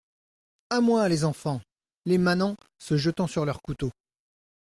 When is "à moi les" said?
0.71-1.25